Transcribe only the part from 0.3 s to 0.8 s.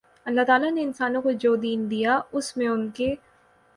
تعالی